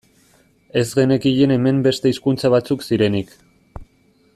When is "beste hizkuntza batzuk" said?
1.89-2.87